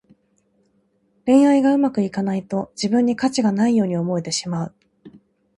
[1.25, 4.73] 恋愛がうまくいかないと、自分に価値がないように思えてしまう。